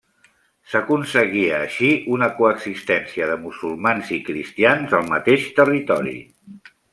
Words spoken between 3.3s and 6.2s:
de musulmans i cristians al mateix territori.